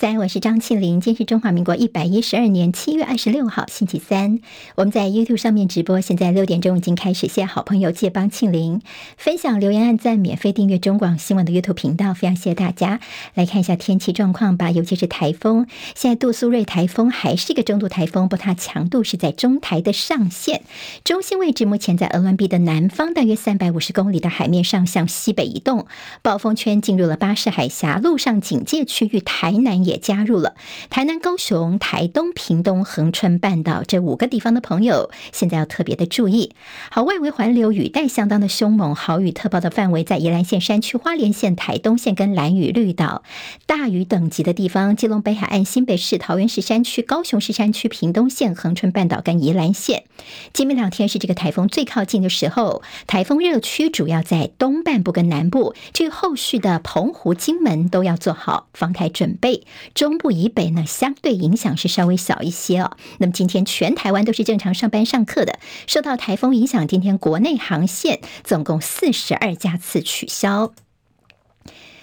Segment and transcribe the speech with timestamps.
[0.00, 0.98] 在，我是张庆玲。
[0.98, 4.40] 今天是中华民国一百一十二年七月二十六号，星期三。
[4.76, 7.28] 我们在 YouTube 上面直播，现在六点钟已经开始。
[7.28, 8.80] 谢好朋友借帮庆玲
[9.18, 12.98] 分享、留言、按赞、免费订阅中广新闻的 YouTube 频道，非常谢谢大家。
[13.34, 15.66] 来看一下天气状况吧，尤其是台风。
[15.94, 20.62] 现在杜苏芮台风还是一个中度台风，不过它强度是在中台的上限。
[21.04, 25.86] 中心位置目前在鹅銮鼻的南方，大约三百五十公里的海面上向西北移动。
[26.22, 29.89] 暴风圈进入了巴士海峡，陆上警戒区域，台南也。
[29.90, 30.54] 也加入了
[30.88, 36.54] 台南、高雄、台东、屏东、恒春半岛这五个地方的朋友，现在要特别的注意。
[36.90, 43.22] 好，外围环流雨带相当的凶猛，豪雨特报的范围在宜兰县山区、花莲县、台东县跟兰屿绿岛。
[43.66, 50.04] 大雨等级的地方，基隆北海岸、新北市、桃园市山区、高雄市山区、屏东县、恒春半岛跟宜兰县。
[50.52, 59.64] 今明两天是这个台风最靠近的时候，台风热区主要在东半部跟南部，至于后续的澎湖、金门都要做好防台准备。
[59.94, 62.96] 中部以北呢，相对影响是稍微小一些哦。
[63.18, 70.72] 那么今天全台湾都是正常上班上课的，受到台风影响，今天国内航线总共四十二架次取消。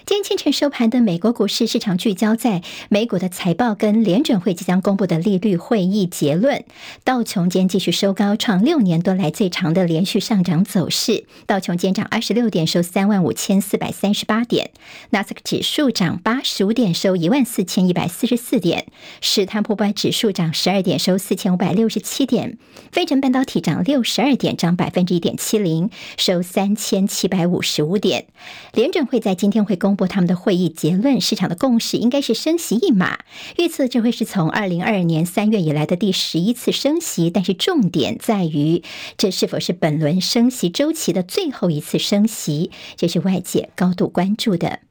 [0.07, 6.63] 今天清晨收盘的美国股市市场聚焦在美股的财报跟联准会即将公布的利率会议结论。
[7.03, 11.25] 道琼今天继续收高，创六年多来最长的连续上涨走势。
[11.45, 14.71] 道琼今天涨二十六点，收三万五千四百三十八点。
[15.09, 18.85] 纳斯克指数涨八十五点，收一万四千一百四十四点。
[19.19, 22.57] 史坦普五百指数涨十二点，收四千五百六十七点。
[22.93, 28.27] 非成半导体涨六十二点，涨百分之一点七零，收三千七百五十五点。
[28.71, 29.96] 联准会在今天会公。
[29.97, 33.19] 不，他们的会议结论，市场的共识应该是升息一码，
[33.57, 38.83] 预测这会是从二零二二年三月以来的第十一次升息，但是重点在于
[39.17, 44.86] 这是否是本轮升息周期的最后一次升息，这是外界高度关注的。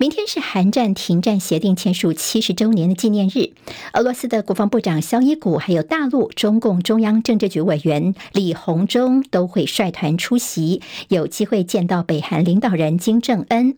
[0.00, 3.50] 明天是韩战停战协定签署七十周年的纪念日，
[3.94, 13.76] 俄罗斯的国防部长肖伊古，还有大陆中共中央政治局委员李鸿忠都会率团出席，有机会见到北韩领导人金正恩。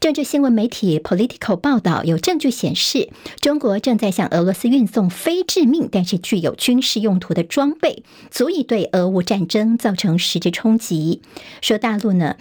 [0.00, 3.08] 政治新闻媒体 Political 报道，有证据显示，
[3.40, 11.22] 中国正在向俄罗斯运送非致命但是具有军事用途的装备，足以对俄乌战争造成实质冲击。
[11.62, 12.36] 说大陆呢？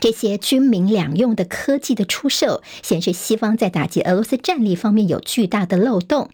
[0.00, 6.30] 这些军民两用的科技的出售，显示西方在打击俄罗斯战力方面有巨大的漏洞。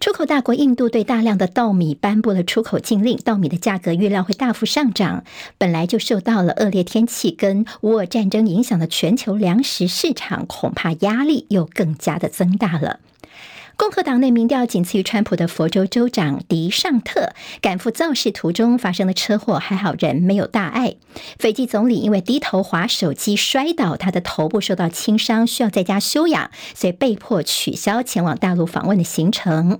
[0.00, 5.24] 出口大国印度对大量的稻米颁布了出口禁令，稻米的价格预料会大幅上涨。
[5.56, 13.00] 本来就受到了恶劣天气跟乌俄战争影响的全球粮食市场，恐怕压力又更加的增大了。
[13.78, 20.96] 共和党内民调仅次于川普的佛州州长迪尚特赶赴造势途中发生了车祸，还好人没有大碍。
[21.38, 29.78] 斐济总理因为低头滑手机摔倒，他的头部受到轻伤，需要在家休养，所以被迫取消前往大陆访问的行程。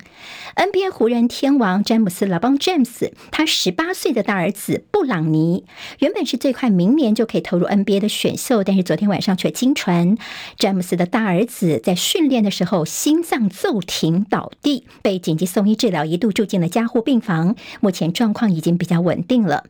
[0.54, 5.64] NBA 湖人天王詹姆斯·拉邦·詹姆斯，他十八岁的大儿子布朗尼
[5.98, 10.16] 原本是最快明年就可以投入 NBA 的选秀，但是昨天晚上却惊传
[10.56, 19.64] 詹姆斯的大儿子在训练的时候心脏骤停倒地，被紧急送医治疗，一度住进了加护病房，目前状况已经比较稳定了。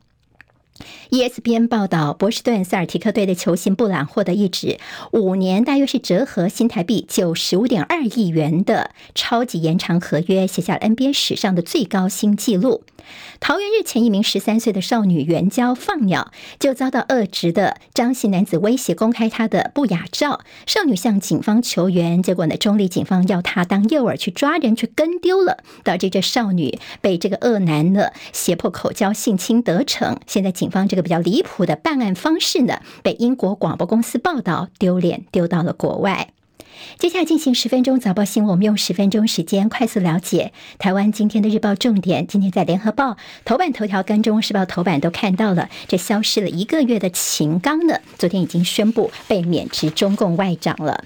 [1.10, 4.78] ESPN 报道，波士顿塞尔提克队的球星布朗获得一纸
[5.12, 12.84] 五年，大约是折合新台币九十五点二亿元的超级延长合约，写下了 NBA 史上的最高新纪录。
[13.40, 20.40] 桃园日前，一名十三岁的少女援交放鸟，就遭到恶质的张姓男子威胁公开她的不雅照。
[20.66, 30.18] 少女向警方求援，结果呢，中坜警方要她当诱饵去抓人，却跟丢了，导致这少女被这个恶男的胁迫口交性侵得逞。
[30.26, 36.32] 现在警方这个比较离谱的办案方式呢，被英国广播公司报道丢脸丢到了国外。
[36.98, 42.26] 接下来进行十分钟早报新闻，我们用十分钟时间快速了解台湾今天的日报重点。
[42.26, 51.04] 今天在联合报头版头条跟中时报头版都看到了，这消失了一个月的秦刚呢，昨天已经宣布被免职中共外长了。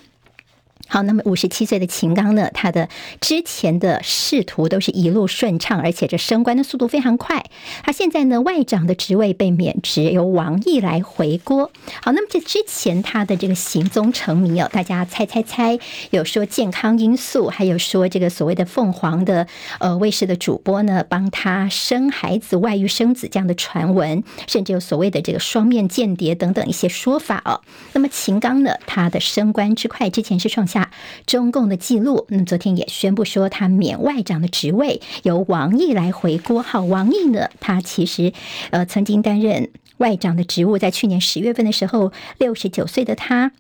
[0.89, 2.89] 好，那么五十七岁的秦刚呢，他的
[3.21, 7.47] 之前的仕途都是一路顺畅，而且这升官的速度非常快。
[7.83, 11.71] 他现在呢，外长的职位被免职，由王毅来回锅。
[12.03, 15.79] 好，那么这之前他的这个行踪成谜哦，大家猜猜猜，
[16.11, 19.47] 有说健康因素，还有说这个所谓的凤凰的
[19.79, 27.63] 呃卫视的主播呢，帮他生孩子、外遇生子这样的传闻，甚至有所谓的这个双面间谍等等一些说法哦。
[27.95, 30.82] 那么秦刚呢，他的升官之快，之前是创下。
[31.27, 36.63] 中共的记录，那么昨天也宣布说，他免外长的职位，由王毅来回锅。
[36.63, 38.33] 好，王毅呢，他其实
[38.71, 43.53] 呃曾经担任外长的职务，在去年十月份的时候，六十九岁的他。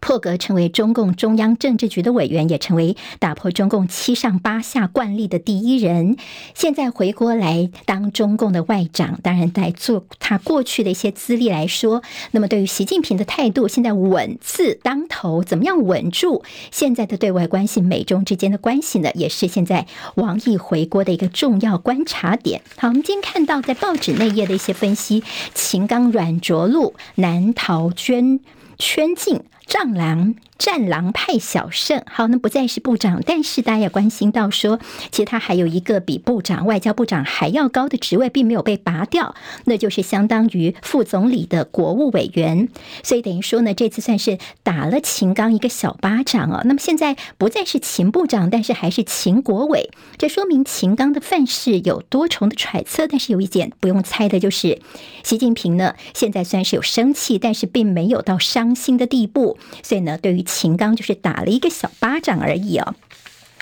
[0.00, 6.16] 破格成为中共中央政治局的委员，也成为打破中共七上八下惯例的第一人。
[6.54, 12.02] 现在回国来当中共的外长，当然在做他过去的一些资历来说，
[12.32, 17.80] 那么对于习近平的态度，现在稳字当头，怎么样稳住现在的对外关系？
[17.80, 22.62] 美中之间的关系呢，也是现在王毅回国的一个重要观察点。
[22.76, 25.22] 好，我们今天看到在报纸内页的一些分析，
[25.54, 28.40] 秦刚软着陆，难逃圈
[28.78, 30.34] 圈禁，战狼。
[30.60, 34.78] 战狼派小胜，好，那不再是部长，但是大家也关心到说，
[35.10, 39.34] 其实他还有一个比部长、外交部长还要高的职位，并没有被拔掉，
[39.64, 42.68] 那就是相当于副总理的国务委员。
[43.02, 46.60] 所以等于说呢，这次算是打了秦刚一个小巴掌啊。
[46.66, 53.08] 那么现在不再是秦部长，但是还是秦国伟，这说明秦刚的范式有多重的揣测。
[53.08, 54.78] 但是有一点不用猜的就是，
[55.24, 59.56] 习近平呢现在虽然是有生气，但是并没有到伤心的地步。
[59.82, 62.94] 所以呢，对于秦刚就是打了一个小巴掌而已哦。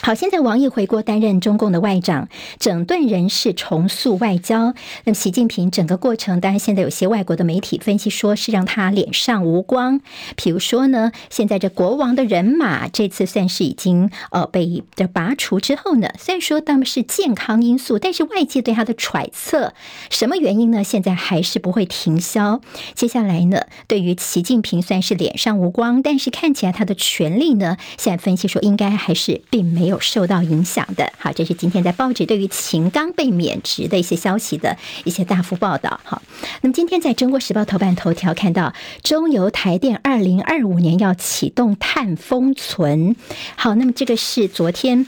[0.01, 2.29] 好，现在王毅回国担任中共的外长，
[2.59, 4.73] 整顿人事，重塑外交。
[5.05, 10.01] 那么习近平整个过程，当然现在有些外国的媒体分析说是让他脸上无光。
[10.37, 19.75] 比如说呢，现在这国王的人马这次算是已经呃被这拔除之后呢，虽然说他们是健康因素，但是外界对他的揣测，
[20.11, 20.85] 什么原因呢？
[20.85, 22.61] 现在还是不会停销。
[22.95, 29.99] 接下来呢，对于习近平算是脸上无光，但是看起来他的权力呢，现在分析说应该还是并没有。
[30.09, 34.75] 受到影响的，好，这是今天在报纸对于秦刚被免职的一些消息的
[35.05, 36.01] 一些大幅报道。
[36.03, 36.23] 好，
[36.63, 43.17] 那么今天在中国时报头版头条看到，中油台电二零二五年要启动碳封存。
[43.57, 45.07] 好，那么这个是昨天。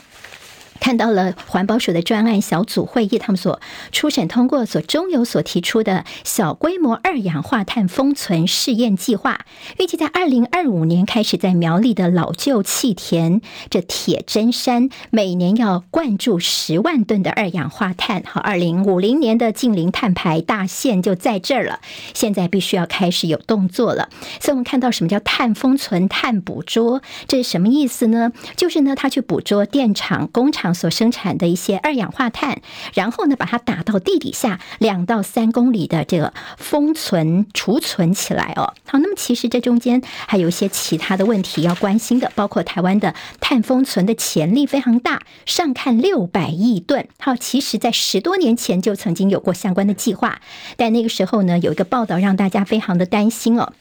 [0.81, 3.61] 看到了环保署的专案小组会议，他们所
[3.93, 9.45] 初审通过所中油所提出的小规模二氧化碳封存试验计划，
[9.79, 18.23] 预计在二零二五年开始在苗栗的老旧气田这铁砧山，每年要灌注十万吨的二氧化碳。
[18.25, 21.81] 好，二零五零年的净零碳排大限就在这儿了，
[22.15, 24.09] 现在必须要开始有动作了。
[24.41, 28.33] 所以，我们看到什么叫碳封存、碳捕捉，这是什么意思呢？
[28.57, 30.70] 就是呢，他去捕捉电厂、工厂。
[30.75, 32.61] 所生产的一些二氧化碳，
[32.95, 38.75] 然后呢，把它打到地底下两到三公里的这个封存储存起来哦。
[38.87, 47.07] 好，那么其实这中间还有一些其他的问题要关心的，包括台湾的碳封存的潜力非常大，上看六百亿吨。
[47.19, 50.41] 好，其实在十多年前就曾经有过相关的计划，
[50.77, 53.73] 但那个时候呢，有一个报道让大家非常的担心哦。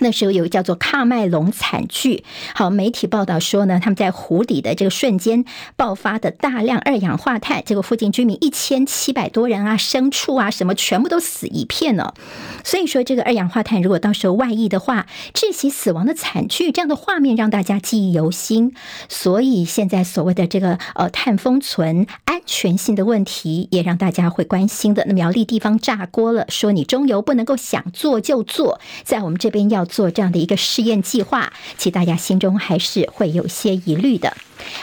[0.00, 2.22] 那时候有个叫做喀麦隆惨剧，
[2.54, 12.14] 好，媒体报道说呢，他们在湖底的这个瞬间爆发的大量二氧化碳，这个附近居民一千七百多人啊，牲畜啊什么全部都死一片了。
[12.62, 18.74] 所以说，这个二氧化碳如果到时候外溢的话，窒息死亡的惨剧，这样的画面让大家记忆犹新。
[19.08, 25.04] 所以现在所谓的这个呃碳封存安全性的问题，也让大家会关心的。
[25.06, 29.87] 那苗栗地方炸锅了，说你中油不能够想做就做，在我们这边要。
[29.88, 34.36] 做这样的一个试验计划，其实大家心中还是会有些疑虑的。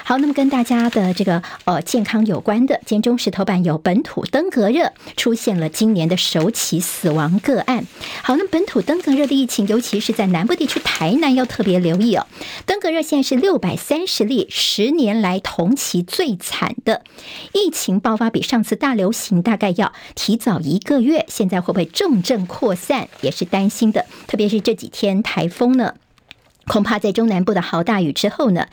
[0.06, 7.86] 好，那么跟大家的这个呃健康有关的，今天中时头版有本土登革热出现了今年的首起死亡个案。
[8.24, 12.26] 好，那么本土登革热的疫情，尤其是在南部地区台南要特别留意哦。
[12.66, 17.04] 登革热现在是六百三十例，十年来同期最惨的
[17.52, 21.26] 疫情爆发，比上次大流行大概要提早一个月。
[21.28, 24.06] 现在会不会重症扩散，也是担心的。
[24.26, 25.96] 特别是这几天台风呢。
[26.68, 28.68] 恐怕在中南部的豪大雨之后呢，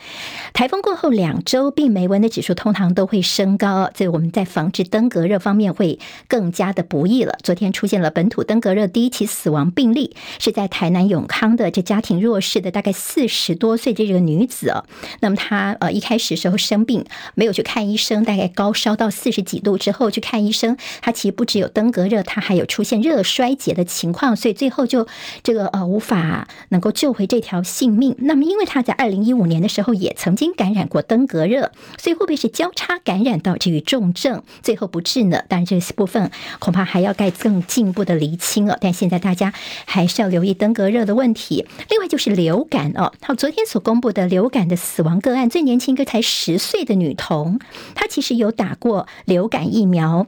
[0.51, 7.37] 台风过后两周，病媒蚊的指数通常都会升高，所以我们在防治登革热方面会更加的不易了。
[7.43, 14.85] 昨天出现了本土登革热第一起死亡病例，是在台南永康的这家庭弱势的大概四十多岁这个女子哦。
[15.19, 25.07] 那么她呃一开始时候生病没有去看医生，大概高烧到四十几度之后去看医生，她其实不只有登革热，她还有出现热衰竭的情况，所以最后就
[25.43, 27.82] 这个呃无法能够救回这条线。
[27.83, 28.15] 性命。
[28.19, 35.43] 那么，因为他在二零一五年的时候也曾经感染过登革热，所以会不会是交叉感染导致于重症，最后不治呢？
[35.49, 38.77] 当然，这部分恐怕还要盖更进一步的厘清了。
[38.79, 39.53] 但现在大家
[39.85, 41.65] 还是要留意登革热的问题。
[41.89, 47.59] 另外就是流感哦，好，昨天所公布的流感的死亡个案，最年轻一个才十岁的女童，
[47.95, 50.25] 她其实有打过流感疫苗。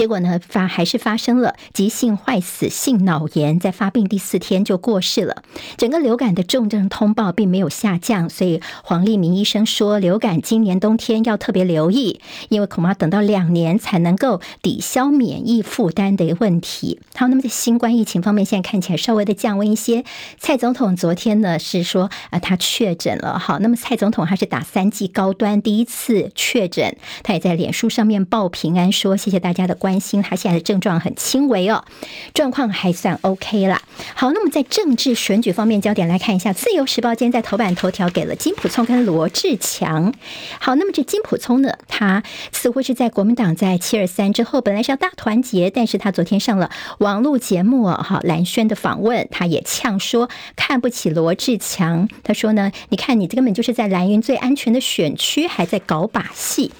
[0.00, 5.42] 结果呢，发还是发生了急性坏死性脑炎，在发病第四天就过世了。
[5.76, 16.98] 整个流感的重症通报并没有下降，所以黄立明医生说，流感今年冬天要特别留意，因为恐怕等到两年才能够抵消免疫负担的问题。
[17.14, 20.06] 好，那么在新冠疫情方面，现在看起来稍微的降温一些。
[20.38, 23.38] 蔡总统昨天呢是说啊，他确诊了。
[23.38, 31.84] 好，那么蔡总统他是打三剂高端第一次确诊，他也在脸书上面报平安说，谢谢大家的关担心，他现在的症状很轻微哦，
[32.32, 33.82] 状况还算 OK 啦。
[34.14, 40.14] 好，那么在政治选举方面，焦点来看一下，《自由时报》今天在头版头条给了金普聪跟罗志强。
[40.60, 56.70] 好，那么这金普聪呢，他似乎是在国民党在七二三之后，本来是要大团结，但是他昨天上了网络节目哦，哈蓝轩的访问，他也呛说看不起罗志强，他说呢，你看你根本就是在蓝云最安全的选区，还在搞把戏。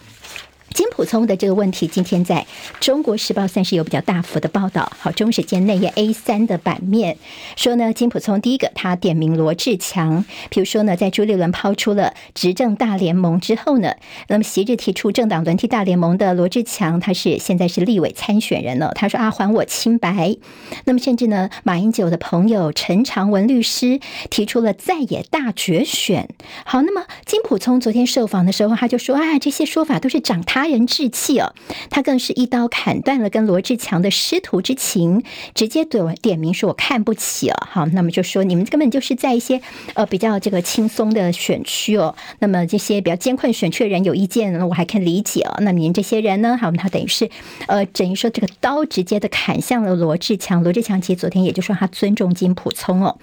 [0.73, 2.47] 金普聪的这个问题，今天在
[2.79, 4.91] 中国时报算是有比较大幅的报道。
[4.99, 7.19] 好，中时间内页 A 三的版面
[7.57, 13.95] 说呢，金普聪第一个他点名罗志强，比如说呢，在朱立伦抛出了执政大联盟之后呢，
[14.29, 18.93] 那么昔日提出政党轮替大联盟的罗志强，他是现在是立委参选人了。
[18.95, 20.37] 他说啊，还我清白。
[20.85, 23.99] 那么甚至呢，马英九的朋友陈长文律师
[24.31, 26.29] 提出了在野大决选。
[26.65, 30.60] 好，那么金普聪昨天受访的时候，他就说啊，这些说法都是长他。
[30.61, 31.55] 他人志气哦，
[31.88, 35.23] 他更是一刀砍断了跟罗志强的师徒之情，
[35.55, 37.57] 直接对我点名说我看不起哦。
[37.67, 39.62] 好，那么就说你们根本就是在一些
[39.95, 45.57] 呃比较这个轻松的选区哦，那么这些比较艰困选区的人有意见，那我还可以理解哦。
[45.61, 47.31] 那您这些人呢，好，他等于是
[47.67, 50.62] 呃等于说这个刀直接的砍向了罗志强。
[50.62, 53.17] 罗志强其实昨天也就说他尊重金普聪哦。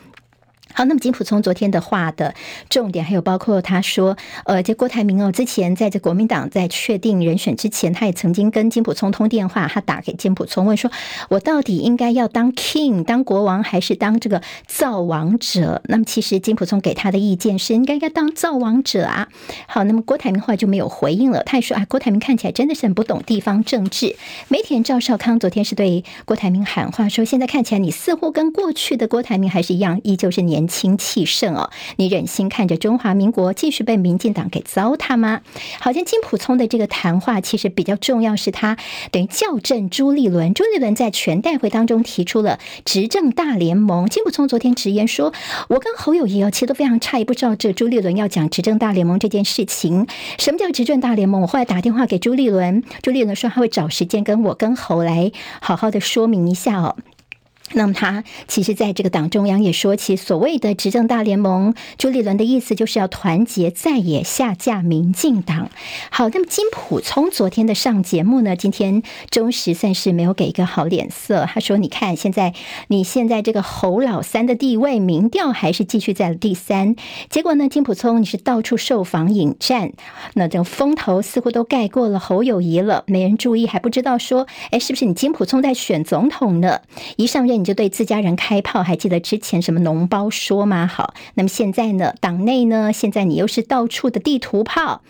[0.77, 2.35] 好，那么金普聪昨天的话的
[2.69, 4.15] 重点还有包括他说，
[4.45, 10.91] 呃，这郭台铭哦，之前在这国民党在确定人选之前，他也曾经跟金普聪通电话，他打给金普聪问说，
[11.29, 15.81] 我到底应该要当 king 当国王，还是当这个造王者？
[15.85, 19.29] 那么其实金普聪给他的意见是应该要当造王者啊。
[19.65, 24.15] 好，那么郭台铭后来就没有回应了，他也说啊，郭台铭看起来真的是很不懂地方政治。
[24.47, 30.66] 媒体人赵少康昨天是对郭台铭喊话说，现在看起来你似乎跟过去的郭台铭还是一样，依旧是年。
[30.67, 35.41] 轻气盛哦，你忍心看着中华民国继续被民进党给糟蹋吗？
[35.79, 38.77] 好像金溥聪的这个谈话其实比较重要，是他
[39.11, 40.53] 等于校正朱立伦。
[40.53, 45.33] 朱立伦在全代会当中提出了执政大联盟，金溥聪昨天直言说
[45.69, 50.07] ：“我跟侯友宜哦，其实都非常诧异，不知道这朱立伦要讲执政大联盟这件事情。
[50.37, 51.41] 什么叫执政大联盟？
[51.41, 55.31] 我后来打电话给朱立伦，朱立伦说他会找时间跟我跟侯来
[55.61, 56.95] 好好的说明一下哦。”
[57.73, 65.69] 那么他其实在这个党中央也说起所谓的执政大联盟，朱立伦的意思就是要团结在野下架民进党。
[66.09, 71.45] 好，那么金溥聪昨天的上节目呢，今天中时算是没有给一个好脸色。
[71.45, 72.53] 他说：“你看现在
[72.87, 76.95] 你现在这个侯老三的地位，民调还是继续在第三。
[77.29, 79.91] 结果呢，金溥聪你是到处受访引战，
[80.35, 86.79] 那这风头似乎都盖过了侯友谊了，没人注意还不知道说，哎，是不是你金溥聪在选总统呢？
[87.17, 90.87] 一上任。”你就对自家人开炮，还记得之前什么脓包说吗？
[90.87, 92.13] 好，那么现在呢？
[92.21, 92.93] 党内呢？
[92.93, 95.01] 现在你又是到处的地图炮，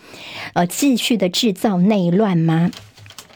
[0.54, 2.70] 呃，继续的制造内乱吗？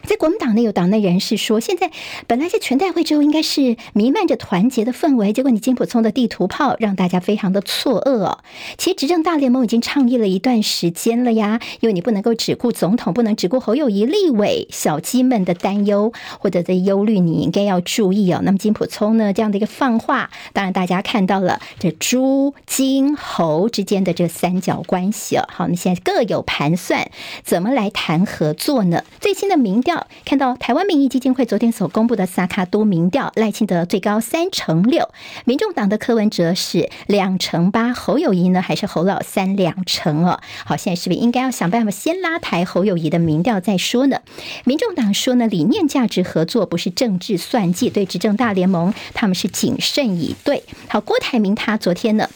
[0.07, 1.91] 在国民党内有党内人士说，现在
[2.27, 8.39] 本来在全代会之后应该是弥漫着团结的氛围，结果你金普聪的地图炮让大家非常的错愕。
[8.77, 18.41] 其实执政大联盟已经倡议了一段时间了呀，因为你不能够只顾总统，不能只顾侯友谊立委小鸡们的担忧或者的忧虑，你应该要注意哦。
[18.43, 25.47] 那么金普聪呢这样的一个放话，当然大家看到了这朱金侯之间的这三角关系哦。
[25.49, 27.09] 好，你现在各有盘算，
[27.45, 29.05] 怎么来谈合作呢？
[29.21, 29.92] 最新的民调。
[30.25, 35.09] 看到台湾民意基金会昨天所公布的萨卡都民调，赖清德最高三成六，
[35.45, 40.41] 民众党的柯文哲是两成八，侯友谊呢还是侯老三两成哦。
[40.65, 44.21] 好，现在是不是应该要想办法先拉抬侯友谊的民调再说呢？
[44.65, 50.63] 民众党说呢，理念价值合作不是政治算计，对执政大联盟他们是谨慎以对。
[50.89, 52.29] 好，郭台铭他昨天呢？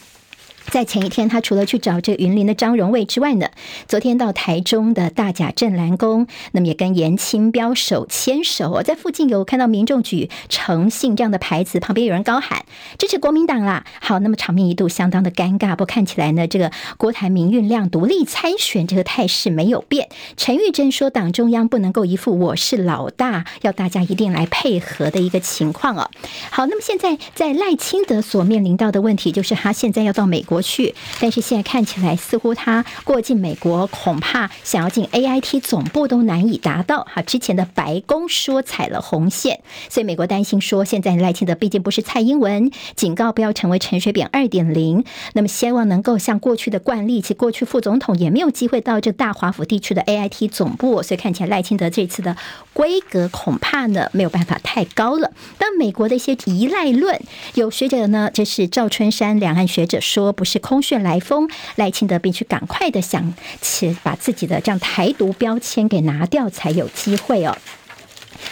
[0.70, 3.48] 在前一天，他除了去找这云林的张荣卫之外呢，
[3.86, 8.82] 昨天到台中的大甲镇澜宫，那么也跟颜清标手牵手。
[8.82, 12.64] 在附近有看到民众举诚信这样的牌子，旁边有人高喊
[12.98, 13.84] 支持国民党啦。
[14.00, 15.70] 好，那么场面一度相当的尴尬。
[15.70, 20.08] 不过看起来呢，这个郭台铭酝酿独立参选这个态势没有变。
[20.36, 26.10] 陈玉珍说，党中央不能够一副我是老大，要大家一定来配合的一个情况哦。
[26.50, 30.55] 好，那么现在在赖清德所面临到的问题，就是他现在要到美国。
[30.56, 37.06] 国去，但是现在看起来似乎他过境美国，恐怕想要进 AIT 总部都难以达到。
[37.12, 39.60] 哈，之前的白宫说踩了红线，
[39.90, 52.34] 所以美国担心说，现在赖清德毕竟不是蔡英文，警告不要成为陈水扁二点零，那么希望能够像过去的惯例，其过去副总统也没有机会到这大华府地区的 AIT 总部，所以看起来赖清德这次的
[52.72, 55.32] 规格恐怕呢没有办法太高了。
[55.58, 57.20] 但美国的一些依赖论，
[57.54, 67.54] 有学者呢，这是赵春山两岸学者说，不是空穴来风，赖清德必须赶快的想起把自己的这样台独标签给拿掉，才有机会哦。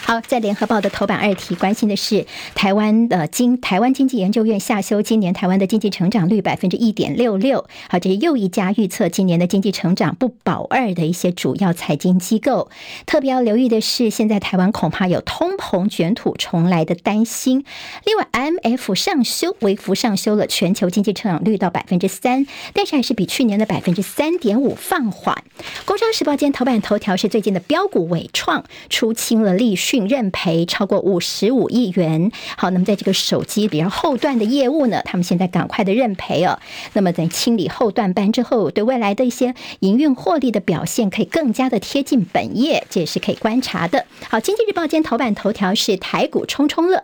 [0.02, 7.66] 好，在联合报的头版二题，关心的是台湾的经台湾经济研究院下修今年台湾的经济成长率百分之一点六六。
[7.88, 12.70] 好，这是又一家预测今年的经济成长不保二的一些主要财经机构。
[13.06, 17.64] 特别要留意的是，现在台湾恐怕有通膨卷土重来的担心。
[18.04, 25.44] 另外，MF 上修，微幅上修了全球经济成长率到百分之三，但是还是比去年的百分之三点五放缓。
[25.84, 32.30] 工商时报今天头版头条是最近的标股伟创出清了利讯认赔超过五十五亿元。
[32.56, 36.58] 好，那么在这个手机比较后段的业务呢，他们现在赶快的认赔哦。
[36.92, 44.06] 那么在清理后段班之后，对未来的一些营运获利的表现可以更加的贴近本业，这也是可以观察的。
[44.28, 47.02] 好，经济日报今天头版头条是台股冲冲乐，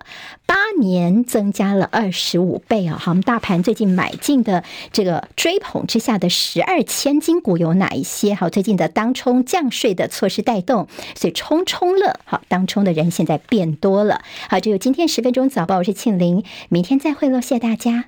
[0.51, 2.99] 八年增加了二十五倍啊。
[3.01, 8.35] 好，我们大盘最近买进的这个追捧之下的十二千金股有哪一些？
[8.35, 12.67] 好，最近的当冲降税的措施带动，所以冲冲乐好当。
[12.67, 14.23] 冲的人现在变多了。
[14.49, 18.07] 好，这有今天十分钟早报，我是庆玲，明天再会喽，谢谢大家。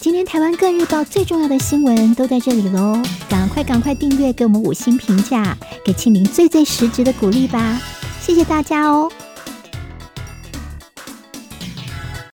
[0.00, 3.00] 今天台湾各日报最重要的新闻都在这里喽，
[3.30, 7.80] 赶快赶快订阅，给我们五星评价，给庆玲最最实质的鼓励吧，
[8.20, 9.08] 谢谢大家哦。